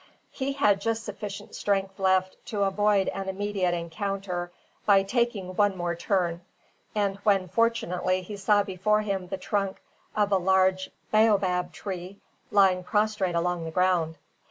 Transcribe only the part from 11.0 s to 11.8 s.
baobab